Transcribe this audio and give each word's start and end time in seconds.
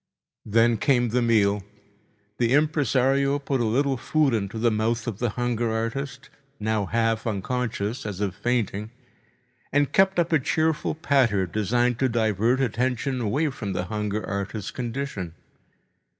Then 0.47 0.77
came 0.77 1.09
the 1.09 1.21
meal. 1.21 1.61
The 2.39 2.53
impresario 2.53 3.37
put 3.37 3.61
a 3.61 3.65
little 3.65 3.97
food 3.97 4.33
into 4.33 4.57
mouth 4.71 5.05
of 5.05 5.19
the 5.19 5.29
hunger 5.37 5.71
artist, 5.71 6.31
now 6.59 6.87
half 6.87 7.27
unconscious, 7.27 8.03
as 8.03 8.19
if 8.19 8.33
fainting, 8.33 8.89
and 9.71 9.93
kept 9.93 10.17
up 10.17 10.31
a 10.33 10.39
cheerful 10.39 10.95
patter 10.95 11.45
designed 11.45 11.99
to 11.99 12.09
divert 12.09 12.59
attention 12.61 13.21
away 13.21 13.51
from 13.51 13.73
the 13.73 13.83
hunger 13.93 14.25
artist's 14.27 14.71
condition. 14.71 15.35